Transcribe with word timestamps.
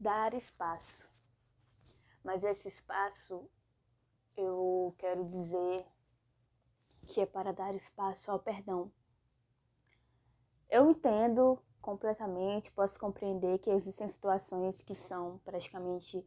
dar 0.00 0.32
espaço. 0.32 1.06
Mas 2.24 2.42
esse 2.42 2.68
espaço 2.68 3.48
eu 4.36 4.94
quero 4.96 5.28
dizer 5.28 5.86
que 7.06 7.20
é 7.20 7.26
para 7.26 7.52
dar 7.52 7.74
espaço 7.74 8.30
ao 8.30 8.38
perdão. 8.38 8.90
Eu 10.70 10.90
entendo 10.90 11.58
completamente, 11.82 12.70
posso 12.72 12.98
compreender 12.98 13.58
que 13.58 13.70
existem 13.70 14.08
situações 14.08 14.80
que 14.82 14.94
são 14.94 15.38
praticamente 15.44 16.24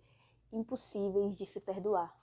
impossíveis 0.51 1.37
de 1.37 1.45
se 1.45 1.59
perdoar. 1.59 2.15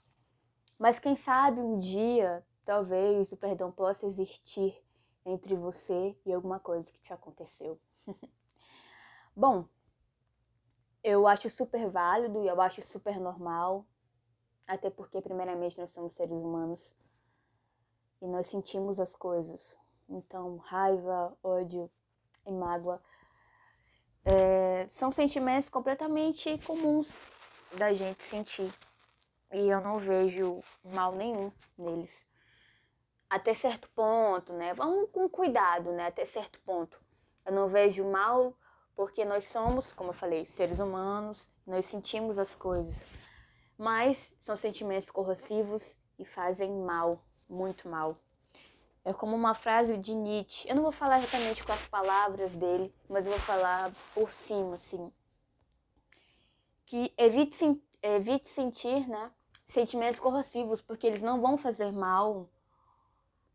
Mas 0.77 0.99
quem 0.99 1.15
sabe 1.15 1.59
um 1.59 1.79
dia, 1.79 2.45
talvez 2.63 3.31
o 3.31 3.37
perdão 3.37 3.71
possa 3.71 4.05
existir 4.05 4.81
entre 5.25 5.55
você 5.55 6.17
e 6.25 6.33
alguma 6.33 6.59
coisa 6.59 6.91
que 6.91 7.01
te 7.01 7.13
aconteceu. 7.13 7.79
Bom, 9.35 9.67
eu 11.03 11.27
acho 11.27 11.49
super 11.49 11.89
válido 11.89 12.43
e 12.43 12.47
eu 12.47 12.61
acho 12.61 12.81
super 12.81 13.19
normal, 13.19 13.85
até 14.67 14.89
porque, 14.89 15.21
primeiramente, 15.21 15.77
nós 15.77 15.91
somos 15.91 16.13
seres 16.13 16.37
humanos 16.37 16.95
e 18.21 18.27
nós 18.27 18.47
sentimos 18.47 18.99
as 18.99 19.15
coisas. 19.15 19.77
Então, 20.07 20.57
raiva, 20.57 21.35
ódio 21.43 21.89
e 22.45 22.51
mágoa 22.51 23.01
é, 24.23 24.85
são 24.89 25.11
sentimentos 25.11 25.69
completamente 25.69 26.57
comuns 26.59 27.19
da 27.77 27.93
gente 27.93 28.21
sentir. 28.23 28.71
E 29.51 29.69
eu 29.69 29.81
não 29.81 29.97
vejo 29.97 30.61
mal 30.83 31.13
nenhum 31.13 31.51
neles. 31.77 32.25
Até 33.29 33.53
certo 33.53 33.89
ponto, 33.89 34.53
né? 34.53 34.73
Vamos 34.73 35.09
com 35.11 35.27
cuidado, 35.29 35.91
né? 35.91 36.07
Até 36.07 36.25
certo 36.25 36.59
ponto. 36.61 36.99
Eu 37.45 37.53
não 37.53 37.67
vejo 37.67 38.03
mal 38.05 38.53
porque 38.95 39.25
nós 39.25 39.45
somos, 39.45 39.93
como 39.93 40.09
eu 40.09 40.13
falei, 40.13 40.45
seres 40.45 40.79
humanos, 40.79 41.47
nós 41.65 41.85
sentimos 41.85 42.37
as 42.37 42.55
coisas. 42.55 43.03
Mas 43.77 44.33
são 44.39 44.55
sentimentos 44.55 45.09
corrosivos 45.09 45.95
e 46.17 46.25
fazem 46.25 46.71
mal, 46.71 47.23
muito 47.49 47.87
mal. 47.87 48.17
É 49.03 49.11
como 49.11 49.35
uma 49.35 49.55
frase 49.55 49.97
de 49.97 50.13
Nietzsche. 50.13 50.69
Eu 50.69 50.75
não 50.75 50.83
vou 50.83 50.91
falar 50.91 51.17
exatamente 51.17 51.63
com 51.63 51.71
as 51.71 51.87
palavras 51.87 52.55
dele, 52.55 52.93
mas 53.09 53.25
eu 53.25 53.31
vou 53.31 53.41
falar 53.41 53.91
por 54.13 54.29
cima, 54.29 54.75
assim. 54.75 55.11
Que 56.85 57.11
evite, 57.17 57.81
evite 58.03 58.49
sentir, 58.49 59.07
né? 59.07 59.31
Sentimentos 59.67 60.19
corrosivos, 60.19 60.81
porque 60.81 61.07
eles 61.07 61.23
não 61.23 61.41
vão 61.41 61.57
fazer 61.57 61.91
mal 61.91 62.47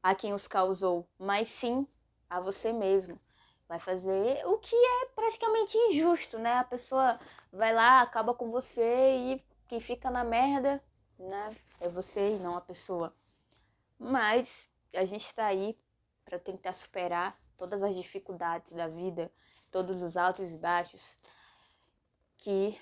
a 0.02 0.14
quem 0.14 0.32
os 0.32 0.48
causou, 0.48 1.06
mas 1.18 1.48
sim 1.48 1.86
a 2.28 2.40
você 2.40 2.72
mesmo. 2.72 3.20
Vai 3.68 3.78
fazer 3.80 4.46
o 4.46 4.58
que 4.58 4.76
é 4.76 5.06
praticamente 5.06 5.76
injusto, 5.76 6.38
né? 6.38 6.54
A 6.54 6.64
pessoa 6.64 7.18
vai 7.52 7.74
lá, 7.74 8.00
acaba 8.00 8.32
com 8.32 8.50
você 8.50 9.16
e 9.16 9.44
quem 9.66 9.80
fica 9.80 10.10
na 10.10 10.22
merda, 10.22 10.82
né? 11.18 11.56
É 11.80 11.88
você 11.88 12.36
e 12.36 12.38
não 12.38 12.52
a 12.52 12.60
pessoa. 12.60 13.14
Mas 13.98 14.68
a 14.94 15.04
gente 15.04 15.24
está 15.24 15.46
aí 15.46 15.76
para 16.24 16.38
tentar 16.38 16.72
superar 16.72 17.38
todas 17.56 17.82
as 17.82 17.94
dificuldades 17.94 18.72
da 18.72 18.86
vida, 18.86 19.32
todos 19.70 20.02
os 20.02 20.16
altos 20.16 20.52
e 20.52 20.56
baixos 20.56 21.18
que 22.38 22.78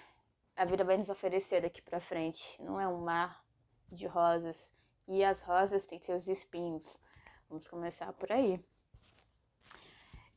a 0.56 0.64
vida 0.64 0.84
vai 0.84 0.96
nos 0.96 1.08
oferecer 1.08 1.62
daqui 1.62 1.80
para 1.80 2.00
frente. 2.00 2.60
Não 2.62 2.80
é 2.80 2.86
um 2.86 2.98
mar 2.98 3.44
de 3.90 4.06
rosas 4.06 4.72
e 5.08 5.24
as 5.24 5.40
rosas 5.40 5.86
têm 5.86 5.98
seus 5.98 6.28
espinhos. 6.28 6.96
Vamos 7.48 7.68
começar 7.68 8.12
por 8.12 8.30
aí. 8.30 8.64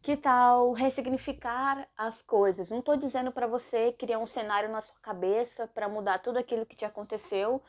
Que 0.07 0.15
tal 0.15 0.71
ressignificar 0.71 1.85
as 1.97 2.21
coisas? 2.21 2.71
Não 2.71 2.79
estou 2.79 2.95
dizendo 2.95 3.29
para 3.29 3.45
você 3.45 3.91
criar 3.91 4.19
um 4.19 4.25
cenário 4.25 4.69
na 4.69 4.79
sua 4.79 4.95
cabeça 5.01 5.67
para 5.67 5.89
mudar 5.89 6.19
tudo 6.19 6.37
aquilo 6.37 6.65
que 6.65 6.77
te 6.77 6.85
aconteceu, 6.85 7.61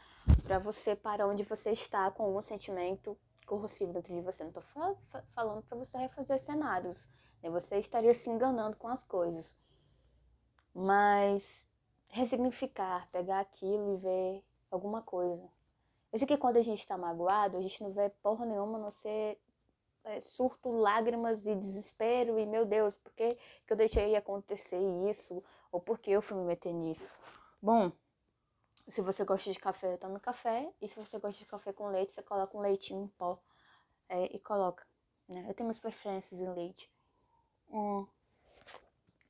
para 0.45 0.61
você 0.61 0.95
para 0.95 1.27
onde 1.27 1.43
você 1.43 1.73
está 1.73 2.09
com 2.13 2.37
um 2.37 2.41
sentimento 2.41 3.19
corrosivo 3.45 3.93
dentro 3.93 4.15
de 4.15 4.21
você. 4.21 4.45
Não 4.45 4.53
tô 4.53 4.61
fal 4.61 4.97
falando 5.35 5.65
para 5.65 5.77
você 5.79 5.99
refazer 5.99 6.39
cenários. 6.39 7.09
Né? 7.43 7.51
Você 7.51 7.77
estaria 7.81 8.15
se 8.15 8.31
enganando 8.31 8.77
com 8.77 8.87
as 8.87 9.03
coisas. 9.03 9.53
Mas 10.73 11.67
ressignificar, 12.07 13.09
pegar 13.11 13.41
aquilo 13.41 13.95
e 13.95 13.97
ver 13.97 14.45
alguma 14.71 15.03
coisa. 15.03 15.51
Eu 16.13 16.21
sei 16.21 16.29
que 16.29 16.37
quando 16.37 16.59
a 16.59 16.63
gente 16.63 16.79
está 16.79 16.97
magoado, 16.97 17.57
a 17.57 17.61
gente 17.61 17.83
não 17.83 17.91
vê 17.91 18.11
porra 18.23 18.47
nenhuma, 18.47 18.79
a 18.79 18.81
não 18.83 18.91
ser 18.93 19.41
é, 20.05 20.21
surto, 20.21 20.71
lágrimas 20.71 21.47
e 21.47 21.55
desespero. 21.55 22.39
E 22.39 22.47
meu 22.47 22.65
Deus, 22.65 22.97
por 22.97 23.13
que, 23.13 23.35
que 23.67 23.73
eu 23.73 23.77
deixei 23.77 24.17
acontecer 24.17 24.81
isso? 25.09 25.43
Ou 25.71 25.81
por 25.81 25.99
que 25.99 26.11
eu 26.11 26.23
fui 26.23 26.37
me 26.37 26.45
meter 26.45 26.73
nisso? 26.73 27.13
Bom, 27.61 27.93
se 28.89 29.01
você 29.01 29.25
gosta 29.25 29.53
de 29.53 29.59
café, 29.59 29.97
tome 29.97 30.19
café. 30.21 30.73
E 30.81 30.89
se 30.89 30.97
você 30.97 31.19
gosta 31.19 31.43
de 31.43 31.47
café 31.47 31.73
com 31.73 31.89
leite, 31.89 32.13
você 32.13 32.23
coloca 32.23 32.57
um 32.57 32.61
leitinho 32.61 33.05
em 33.05 33.09
pó 33.09 33.39
é, 34.09 34.25
e 34.35 34.39
coloca. 34.39 34.87
Né? 35.29 35.47
Eu 35.49 35.55
tenho 35.55 35.67
minhas 35.67 35.79
preferências 35.79 36.41
em 36.41 36.51
leite. 36.53 36.91
Hum. 37.71 38.07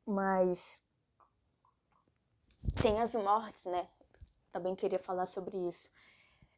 Mas 0.07 0.81
tem 2.81 3.01
as 3.01 3.15
mortes, 3.15 3.65
né? 3.65 3.89
Também 4.53 4.75
queria 4.75 4.99
falar 4.99 5.27
sobre 5.27 5.57
isso. 5.69 5.91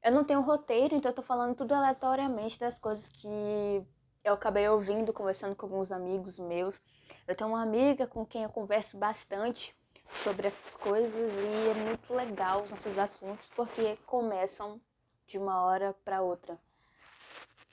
Eu 0.02 0.12
não 0.12 0.24
tenho 0.24 0.40
roteiro, 0.40 0.94
então 0.94 1.10
eu 1.10 1.14
tô 1.14 1.22
falando 1.22 1.54
tudo 1.54 1.72
aleatoriamente 1.72 2.58
das 2.58 2.78
coisas 2.78 3.08
que 3.08 3.86
eu 4.24 4.34
acabei 4.34 4.68
ouvindo, 4.68 5.12
conversando 5.12 5.54
com 5.56 5.66
alguns 5.66 5.90
amigos 5.90 6.38
meus. 6.38 6.80
Eu 7.26 7.34
tenho 7.34 7.50
uma 7.50 7.62
amiga 7.62 8.06
com 8.06 8.24
quem 8.24 8.42
eu 8.42 8.50
converso 8.50 8.96
bastante 8.96 9.74
sobre 10.12 10.48
essas 10.48 10.74
coisas 10.74 11.32
e 11.32 11.68
é 11.70 11.74
muito 11.74 12.12
legal 12.12 12.62
os 12.62 12.70
nossos 12.70 12.98
assuntos 12.98 13.48
porque 13.48 13.96
começam 14.06 14.80
de 15.26 15.38
uma 15.38 15.62
hora 15.62 15.94
para 16.04 16.20
outra. 16.20 16.58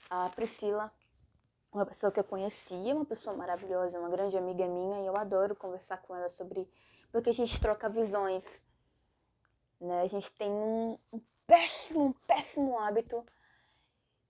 A 0.09 0.29
Priscila, 0.29 0.91
uma 1.71 1.85
pessoa 1.85 2.11
que 2.11 2.19
eu 2.19 2.23
conhecia, 2.23 2.95
uma 2.95 3.05
pessoa 3.05 3.35
maravilhosa, 3.35 3.99
uma 3.99 4.09
grande 4.09 4.37
amiga 4.37 4.65
minha, 4.67 5.01
e 5.01 5.05
eu 5.05 5.17
adoro 5.17 5.55
conversar 5.55 5.97
com 5.97 6.15
ela 6.15 6.29
sobre 6.29 6.69
porque 7.11 7.29
a 7.29 7.33
gente 7.33 7.59
troca 7.59 7.89
visões, 7.89 8.63
né? 9.79 10.01
A 10.01 10.07
gente 10.07 10.31
tem 10.33 10.49
um, 10.49 10.97
um 11.11 11.21
péssimo, 11.45 12.05
um 12.05 12.13
péssimo 12.13 12.79
hábito 12.79 13.23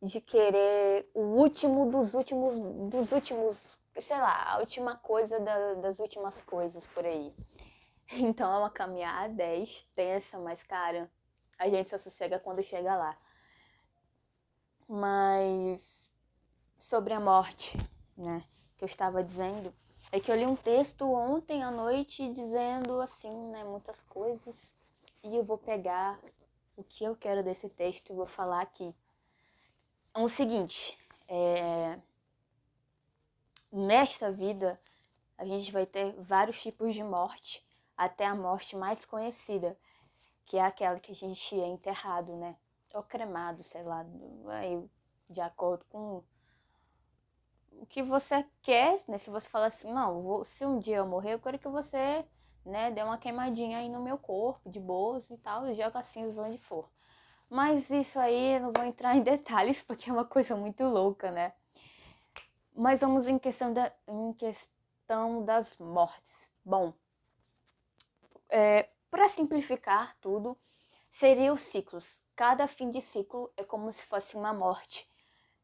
de 0.02 0.22
querer 0.22 1.09
o 1.13 1.22
último 1.22 1.90
dos 1.90 2.13
últimos, 2.13 2.56
dos 2.90 3.12
últimos, 3.12 3.80
sei 4.00 4.18
lá, 4.18 4.53
a 4.53 4.59
última 4.59 4.96
coisa 4.96 5.40
da, 5.40 5.74
das 5.75 6.00
últimas 6.00 6.41
coisas 6.41 6.85
por 6.88 7.06
aí. 7.06 7.34
Então 8.09 8.50
é 8.53 8.57
uma 8.59 8.69
caminhada, 8.69 9.44
é 9.44 9.57
extensa, 9.57 10.40
mas 10.40 10.63
cara, 10.63 11.12
a 11.59 11.68
gente 11.68 11.90
só 11.90 11.97
sossega 11.97 12.40
quando 12.40 12.63
chega 12.63 12.96
lá. 12.96 13.18
Mas 14.88 16.09
sobre 16.80 17.13
a 17.13 17.19
morte, 17.19 17.78
né, 18.16 18.46
que 18.78 18.84
eu 18.86 18.86
estava 18.86 19.22
dizendo, 19.22 19.74
é 20.09 20.22
que 20.22 20.31
eu 20.31 20.38
li 20.38 20.46
um 20.46 20.56
texto 20.56 21.12
ontem 21.12 21.63
à 21.63 21.69
noite 21.69 22.31
dizendo 22.31 23.02
assim, 23.02 23.36
né, 23.50 23.66
muitas 23.66 24.02
coisas, 24.03 24.74
e 25.22 25.36
eu 25.36 25.44
vou 25.44 25.57
pegar 25.57 26.18
o 26.78 26.84
que 26.84 27.03
eu 27.03 27.16
quero 27.16 27.44
desse 27.44 27.68
texto 27.68 28.09
e 28.09 28.16
vou 28.16 28.25
falar 28.25 28.62
aqui. 28.62 28.96
É 30.18 30.20
o 30.20 30.28
seguinte, 30.28 30.98
é... 31.28 32.00
nesta 33.72 34.32
vida 34.32 34.82
a 35.38 35.46
gente 35.46 35.72
vai 35.72 35.86
ter 35.86 36.12
vários 36.14 36.60
tipos 36.60 36.96
de 36.96 37.04
morte 37.04 37.64
até 37.96 38.26
a 38.26 38.34
morte 38.34 38.76
mais 38.76 39.06
conhecida, 39.06 39.78
que 40.44 40.58
é 40.58 40.66
aquela 40.66 41.00
que 41.00 41.12
a 41.12 41.16
gente 41.16 41.54
é 41.62 41.68
enterrado, 41.68 42.36
né? 42.36 42.56
Ou 42.96 43.04
cremado, 43.04 43.62
sei 43.62 43.84
lá, 43.84 44.04
aí, 44.60 44.90
de 45.30 45.40
acordo 45.40 45.86
com 45.86 46.24
o 47.74 47.86
que 47.86 48.02
você 48.02 48.44
quer, 48.64 48.98
né? 49.08 49.20
Se 49.20 49.30
você 49.30 49.48
fala 49.48 49.68
assim, 49.68 49.94
não, 49.94 50.24
vou, 50.24 50.44
se 50.44 50.66
um 50.66 50.80
dia 50.80 50.98
eu 50.98 51.06
morrer, 51.06 51.36
eu 51.36 51.40
quero 51.40 51.60
que 51.60 51.68
você, 51.68 52.26
né, 52.66 52.90
dê 52.90 53.04
uma 53.04 53.20
queimadinha 53.20 53.78
aí 53.78 53.88
no 53.88 54.02
meu 54.02 54.18
corpo, 54.18 54.68
de 54.68 54.80
boas 54.80 55.30
e 55.30 55.38
tal, 55.38 55.68
e 55.68 55.75
joga 55.75 56.02
cinzas 56.02 56.40
onde 56.40 56.58
for. 56.58 56.90
Mas 57.50 57.90
isso 57.90 58.20
aí 58.20 58.56
eu 58.56 58.62
não 58.62 58.74
vou 58.74 58.86
entrar 58.86 59.16
em 59.16 59.22
detalhes, 59.24 59.82
porque 59.82 60.10
é 60.10 60.14
uma 60.14 60.26
coisa 60.26 60.56
muito 60.56 60.84
louca, 60.84 61.32
né? 61.32 61.54
Mas 62.76 63.02
vamos 63.02 63.28
em 63.28 63.40
questão, 63.40 63.74
da, 63.74 63.92
em 64.08 64.34
questão 64.34 65.44
das 65.44 65.78
mortes. 65.78 66.50
Bom, 66.64 66.94
é, 68.50 68.90
para 69.10 69.28
simplificar 69.30 70.16
tudo, 70.22 70.58
seriam 71.10 71.56
os 71.56 71.62
ciclos. 71.62 72.22
Cada 72.36 72.68
fim 72.68 72.90
de 72.90 73.02
ciclo 73.02 73.52
é 73.58 73.64
como 73.64 73.92
se 73.92 74.04
fosse 74.04 74.36
uma 74.36 74.54
morte, 74.54 75.10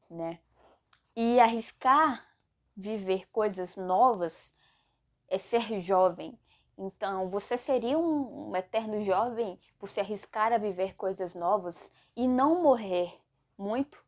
né? 0.09 0.39
E 1.15 1.39
arriscar 1.39 2.27
viver 2.75 3.29
coisas 3.29 3.75
novas 3.75 4.53
é 5.27 5.37
ser 5.37 5.79
jovem. 5.81 6.37
Então, 6.77 7.29
você 7.29 7.57
seria 7.57 7.97
um, 7.97 8.55
eterno 8.55 8.99
jovem 9.01 9.59
por 9.77 9.87
se 9.87 9.99
arriscar 9.99 10.51
a 10.51 10.57
viver 10.57 10.95
coisas 10.95 11.35
novas 11.35 11.91
e 12.15 12.27
não 12.27 12.63
morrer 12.63 13.19
muito? 13.57 14.03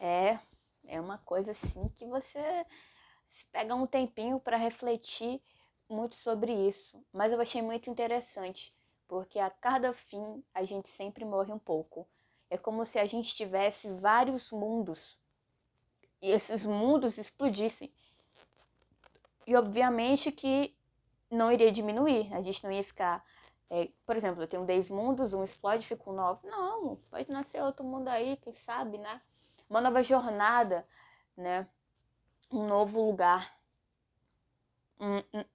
É, 0.00 0.38
é 0.86 1.00
uma 1.00 1.18
coisa 1.18 1.52
assim 1.52 1.88
que 1.90 2.04
você 2.06 2.66
pega 3.52 3.74
um 3.74 3.86
tempinho 3.86 4.40
para 4.40 4.56
refletir 4.56 5.40
muito 5.88 6.16
sobre 6.16 6.52
isso, 6.52 7.04
mas 7.12 7.32
eu 7.32 7.40
achei 7.40 7.62
muito 7.62 7.88
interessante, 7.88 8.74
porque 9.06 9.38
a 9.38 9.50
cada 9.50 9.92
fim 9.92 10.42
a 10.52 10.64
gente 10.64 10.88
sempre 10.88 11.24
morre 11.24 11.52
um 11.52 11.58
pouco. 11.58 12.08
É 12.50 12.58
como 12.58 12.84
se 12.84 12.98
a 12.98 13.06
gente 13.06 13.34
tivesse 13.34 13.88
vários 13.88 14.50
mundos 14.50 15.18
e 16.20 16.30
esses 16.30 16.66
mundos 16.66 17.18
explodissem. 17.18 17.92
E 19.46 19.56
obviamente 19.56 20.30
que 20.30 20.74
não 21.32 21.50
iria 21.50 21.72
diminuir, 21.72 22.32
a 22.34 22.40
gente 22.40 22.62
não 22.62 22.70
ia 22.70 22.84
ficar. 22.84 23.24
É, 23.70 23.88
por 24.04 24.16
exemplo, 24.16 24.42
eu 24.42 24.46
tenho 24.46 24.64
10 24.64 24.90
mundos, 24.90 25.32
um 25.32 25.42
explode, 25.42 25.86
fica 25.86 26.10
um 26.10 26.12
novo. 26.12 26.40
Não, 26.44 26.96
pode 27.10 27.30
nascer 27.30 27.62
outro 27.62 27.84
mundo 27.84 28.08
aí, 28.08 28.36
quem 28.36 28.52
sabe, 28.52 28.98
né? 28.98 29.20
Uma 29.68 29.80
nova 29.80 30.02
jornada, 30.02 30.86
né? 31.36 31.66
Um 32.50 32.66
novo 32.66 33.02
lugar. 33.02 33.56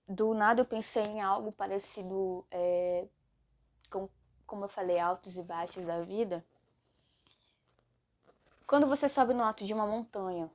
do 0.07 0.33
nada 0.33 0.61
eu 0.61 0.65
pensei 0.65 1.03
em 1.03 1.21
algo 1.21 1.51
parecido 1.51 2.45
é, 2.51 3.07
com, 3.89 4.09
como 4.45 4.65
eu 4.65 4.69
falei, 4.69 4.99
altos 4.99 5.37
e 5.37 5.43
baixos 5.43 5.85
da 5.85 6.01
vida. 6.01 6.43
Quando 8.65 8.87
você 8.87 9.07
sobe 9.07 9.33
no 9.33 9.43
alto 9.43 9.63
de 9.63 9.73
uma 9.73 9.87
montanha, 9.87 10.51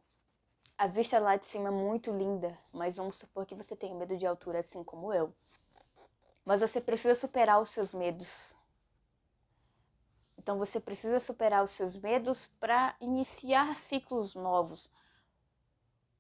a 0.77 0.87
vista 0.87 1.19
lá 1.19 1.37
de 1.37 1.47
cima 1.47 1.69
é 1.69 1.73
muito 1.73 2.11
linda, 2.11 2.59
mas 2.73 2.97
vamos 2.97 3.17
supor 3.17 3.47
que 3.47 3.55
você 3.55 3.77
tenha 3.77 3.95
medo 3.95 4.17
de 4.17 4.27
altura 4.27 4.61
assim 4.61 4.83
como 4.83 5.13
eu. 5.13 5.33
Mas 6.45 6.61
você 6.61 6.81
precisa 6.81 7.15
superar 7.15 7.61
os 7.61 7.71
seus 7.71 7.93
medos. 7.93 8.55
Então 10.37 10.59
você 10.59 10.81
precisa 10.81 11.21
superar 11.21 11.63
os 11.63 11.71
seus 11.71 11.95
medos 11.95 12.51
para 12.59 12.97
iniciar 13.01 13.77
ciclos 13.77 14.35
novos. 14.35 14.91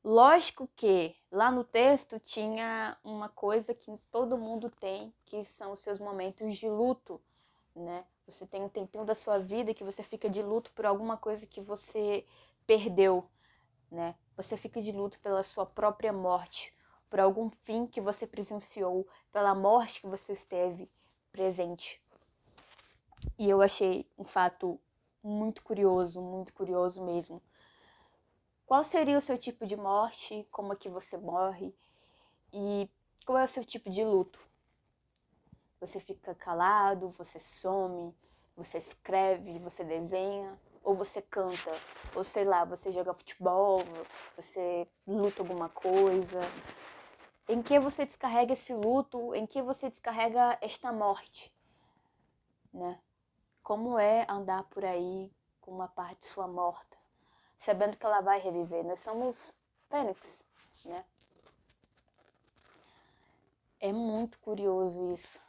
Lógico 0.04 0.68
que 0.74 1.16
lá 1.30 1.50
no 1.50 1.64
texto 1.64 2.18
tinha 2.18 2.96
uma 3.02 3.28
coisa 3.28 3.74
que 3.74 3.96
todo 4.10 4.38
mundo 4.38 4.68
tem, 4.68 5.12
que 5.24 5.44
são 5.44 5.72
os 5.72 5.80
seus 5.80 6.00
momentos 6.00 6.56
de 6.56 6.68
luto, 6.68 7.20
né? 7.74 8.04
Você 8.26 8.46
tem 8.46 8.62
um 8.62 8.68
tempinho 8.68 9.04
da 9.04 9.14
sua 9.14 9.38
vida 9.38 9.74
que 9.74 9.84
você 9.84 10.02
fica 10.02 10.28
de 10.28 10.42
luto 10.42 10.72
por 10.72 10.86
alguma 10.86 11.16
coisa 11.16 11.46
que 11.46 11.60
você 11.60 12.24
perdeu, 12.66 13.28
né? 13.90 14.14
Você 14.36 14.56
fica 14.56 14.80
de 14.80 14.92
luto 14.92 15.18
pela 15.20 15.42
sua 15.42 15.66
própria 15.66 16.12
morte, 16.12 16.74
por 17.10 17.20
algum 17.20 17.50
fim 17.50 17.86
que 17.86 18.00
você 18.00 18.26
presenciou, 18.26 19.06
pela 19.30 19.54
morte 19.54 20.00
que 20.00 20.06
você 20.06 20.32
esteve 20.32 20.90
presente. 21.30 22.02
E 23.38 23.48
eu 23.48 23.60
achei 23.60 24.06
um 24.18 24.24
fato 24.24 24.80
muito 25.22 25.62
curioso, 25.62 26.20
muito 26.20 26.52
curioso 26.52 27.04
mesmo. 27.04 27.42
Qual 28.66 28.82
seria 28.82 29.18
o 29.18 29.20
seu 29.20 29.36
tipo 29.36 29.66
de 29.66 29.76
morte? 29.76 30.46
Como 30.50 30.72
é 30.72 30.76
que 30.76 30.88
você 30.88 31.16
morre? 31.18 31.74
E 32.52 32.88
qual 33.26 33.38
é 33.38 33.44
o 33.44 33.48
seu 33.48 33.64
tipo 33.64 33.90
de 33.90 34.02
luto? 34.02 34.40
Você 35.80 36.00
fica 36.00 36.34
calado, 36.34 37.10
você 37.18 37.38
some, 37.38 38.14
você 38.56 38.78
escreve, 38.78 39.58
você 39.58 39.84
desenha, 39.84 40.58
ou 40.92 40.96
você 40.96 41.22
canta, 41.22 41.70
ou 42.14 42.22
sei 42.22 42.44
lá, 42.44 42.64
você 42.66 42.92
joga 42.92 43.14
futebol, 43.14 43.80
você 44.36 44.86
luta 45.06 45.40
alguma 45.40 45.70
coisa. 45.70 46.40
Em 47.48 47.62
que 47.62 47.80
você 47.80 48.04
descarrega 48.04 48.52
esse 48.52 48.74
luto? 48.74 49.34
Em 49.34 49.46
que 49.46 49.62
você 49.62 49.88
descarrega 49.88 50.58
esta 50.60 50.92
morte? 50.92 51.52
Né? 52.72 53.00
Como 53.62 53.98
é 53.98 54.26
andar 54.28 54.64
por 54.64 54.84
aí 54.84 55.32
com 55.62 55.70
uma 55.72 55.88
parte 55.88 56.26
sua 56.26 56.46
morta, 56.46 56.98
sabendo 57.56 57.96
que 57.96 58.04
ela 58.04 58.20
vai 58.20 58.38
reviver? 58.38 58.84
Nós 58.84 59.00
somos 59.00 59.54
fênix, 59.88 60.44
né? 60.84 61.04
É 63.80 63.92
muito 63.92 64.38
curioso 64.40 65.12
isso. 65.12 65.40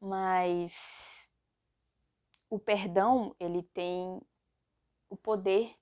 Mas 0.00 1.11
o 2.52 2.58
perdão 2.58 3.34
ele 3.40 3.62
tem 3.62 4.20
o 5.08 5.16
poder 5.16 5.74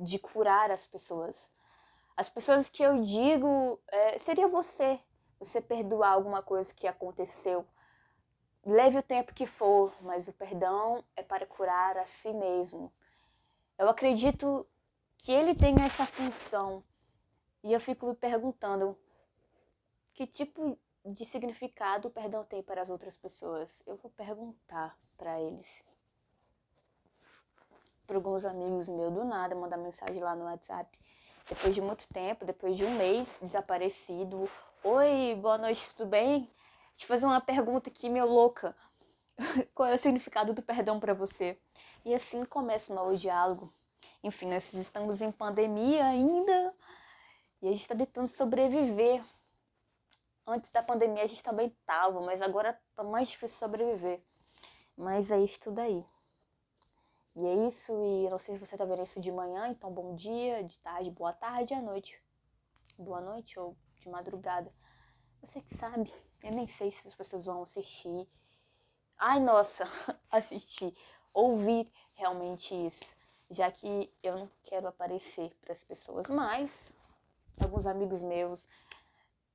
de 0.00 0.18
curar 0.18 0.70
as 0.70 0.86
pessoas. 0.86 1.52
As 2.16 2.30
pessoas 2.30 2.66
que 2.66 2.82
eu 2.82 2.98
digo 2.98 3.78
é, 3.88 4.16
seria 4.16 4.48
você, 4.48 4.98
você 5.38 5.60
perdoar 5.60 6.12
alguma 6.12 6.42
coisa 6.42 6.72
que 6.72 6.86
aconteceu. 6.86 7.66
Leve 8.64 8.96
o 8.96 9.02
tempo 9.02 9.34
que 9.34 9.44
for, 9.44 9.94
mas 10.00 10.26
o 10.26 10.32
perdão 10.32 11.04
é 11.14 11.22
para 11.22 11.44
curar 11.44 11.98
a 11.98 12.06
si 12.06 12.32
mesmo. 12.32 12.90
Eu 13.76 13.90
acredito 13.90 14.66
que 15.18 15.30
ele 15.30 15.54
tem 15.54 15.74
essa 15.82 16.06
função. 16.06 16.82
E 17.62 17.70
eu 17.70 17.80
fico 17.80 18.06
me 18.06 18.14
perguntando 18.14 18.98
que 20.14 20.26
tipo 20.26 20.78
de 21.04 21.26
significado 21.26 22.08
o 22.08 22.10
perdão 22.10 22.46
tem 22.46 22.62
para 22.62 22.80
as 22.80 22.88
outras 22.88 23.18
pessoas. 23.18 23.82
Eu 23.86 23.96
vou 23.96 24.10
perguntar 24.10 24.98
para 25.18 25.38
eles 25.38 25.84
para 28.06 28.16
alguns 28.16 28.44
amigos 28.44 28.88
meus 28.88 29.12
do 29.12 29.24
nada, 29.24 29.54
mandar 29.54 29.76
mensagem 29.76 30.22
lá 30.22 30.34
no 30.34 30.44
WhatsApp. 30.44 30.98
Depois 31.48 31.74
de 31.74 31.80
muito 31.80 32.06
tempo, 32.08 32.44
depois 32.44 32.76
de 32.76 32.84
um 32.84 32.94
mês 32.96 33.38
desaparecido. 33.40 34.48
Oi, 34.82 35.38
boa 35.40 35.58
noite, 35.58 35.94
tudo 35.94 36.08
bem? 36.08 36.50
Eu 37.00 37.06
fazer 37.06 37.26
uma 37.26 37.40
pergunta 37.40 37.90
aqui, 37.90 38.08
meu 38.08 38.26
louca. 38.26 38.76
Qual 39.74 39.88
é 39.88 39.94
o 39.94 39.98
significado 39.98 40.52
do 40.52 40.62
perdão 40.62 41.00
para 41.00 41.14
você? 41.14 41.58
E 42.04 42.14
assim 42.14 42.44
começa 42.44 42.92
o 42.92 42.96
novo 42.96 43.16
diálogo. 43.16 43.72
Enfim, 44.22 44.46
nós 44.46 44.72
estamos 44.72 45.20
em 45.20 45.32
pandemia 45.32 46.04
ainda 46.06 46.74
e 47.60 47.68
a 47.68 47.70
gente 47.70 47.82
está 47.82 47.94
tentando 47.94 48.28
sobreviver. 48.28 49.22
Antes 50.46 50.70
da 50.70 50.82
pandemia 50.82 51.22
a 51.22 51.26
gente 51.26 51.42
também 51.42 51.68
estava, 51.68 52.20
mas 52.20 52.42
agora 52.42 52.78
está 52.90 53.02
mais 53.02 53.28
difícil 53.28 53.58
sobreviver. 53.58 54.20
Mas 54.96 55.30
é 55.30 55.40
isso 55.40 55.60
tudo 55.60 55.80
aí. 55.80 56.04
E 57.36 57.44
é 57.44 57.66
isso, 57.66 57.92
e 57.92 58.30
não 58.30 58.38
sei 58.38 58.54
se 58.54 58.64
você 58.64 58.76
tá 58.76 58.84
vendo 58.84 59.02
isso 59.02 59.20
de 59.20 59.32
manhã, 59.32 59.66
então 59.66 59.90
bom 59.90 60.14
dia, 60.14 60.62
de 60.62 60.78
tarde, 60.78 61.10
boa 61.10 61.32
tarde, 61.32 61.74
à 61.74 61.82
noite. 61.82 62.22
Boa 62.96 63.20
noite 63.20 63.58
ou 63.58 63.76
de 63.98 64.08
madrugada. 64.08 64.72
Você 65.42 65.60
que 65.60 65.74
sabe, 65.76 66.14
eu 66.44 66.52
nem 66.52 66.68
sei 66.68 66.92
se 66.92 67.04
as 67.08 67.14
pessoas 67.14 67.46
vão 67.46 67.64
assistir. 67.64 68.28
Ai, 69.18 69.40
nossa, 69.40 69.84
assistir, 70.30 70.96
ouvir 71.32 71.90
realmente 72.14 72.72
isso, 72.72 73.16
já 73.50 73.68
que 73.68 74.14
eu 74.22 74.38
não 74.38 74.50
quero 74.62 74.86
aparecer 74.86 75.52
para 75.60 75.72
as 75.72 75.82
pessoas, 75.82 76.30
mas 76.30 76.96
alguns 77.60 77.84
amigos 77.84 78.22
meus 78.22 78.64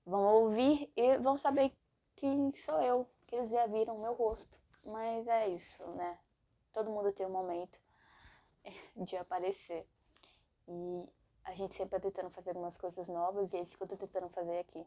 vão 0.06 0.26
ouvir 0.36 0.92
e 0.98 1.18
vão 1.20 1.38
saber 1.38 1.72
que 2.18 2.28
sou 2.56 2.82
eu, 2.82 3.10
que 3.26 3.36
eles 3.36 3.50
já 3.50 3.66
viram 3.68 3.98
meu 4.00 4.14
rosto. 4.16 4.60
Mas 4.84 5.26
é 5.28 5.48
isso, 5.48 5.82
né? 5.92 6.20
Todo 6.72 6.92
mundo 6.92 7.12
tem 7.12 7.26
um 7.26 7.32
momento 7.32 7.80
de 8.96 9.18
aparecer. 9.18 9.88
E 10.68 11.10
a 11.44 11.54
gente 11.54 11.76
sempre 11.76 11.92
tá 11.92 12.00
tentando 12.00 12.30
fazer 12.30 12.52
algumas 12.52 12.78
coisas 12.78 13.08
novas 13.08 13.54
e 13.54 13.58
é 13.58 13.62
isso 13.62 13.78
que 13.78 13.84
eu 13.84 13.88
tô 13.88 13.98
tentando 13.98 14.30
fazer 14.30 14.60
aqui. 14.60 14.86